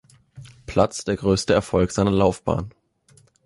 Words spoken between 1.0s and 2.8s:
der größte Erfolg seiner Laufbahn.